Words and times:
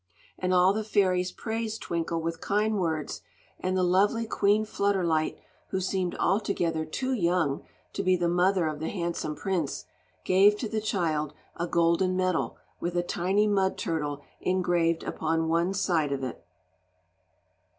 And 0.39 0.51
all 0.51 0.73
the 0.73 0.83
fairies 0.83 1.31
praised 1.31 1.83
Twinkle 1.83 2.19
with 2.23 2.41
kind 2.41 2.79
words, 2.79 3.21
and 3.59 3.77
the 3.77 3.83
lovely 3.83 4.25
Queen 4.25 4.65
Flutterlight, 4.65 5.37
who 5.67 5.79
seemed 5.79 6.15
altogether 6.15 6.85
too 6.85 7.13
young 7.13 7.61
to 7.93 8.01
be 8.01 8.15
the 8.15 8.27
mother 8.27 8.65
of 8.65 8.79
the 8.79 8.89
handsome 8.89 9.35
prince, 9.35 9.85
gave 10.25 10.57
to 10.57 10.67
the 10.67 10.81
child 10.81 11.35
a 11.55 11.67
golden 11.67 12.17
medal 12.17 12.57
with 12.79 12.97
a 12.97 13.03
tiny 13.03 13.45
mud 13.45 13.77
turtle 13.77 14.23
engraved 14.39 15.03
upon 15.03 15.47
one 15.49 15.71
side 15.71 16.11
of 16.11 16.23
it. 16.23 16.43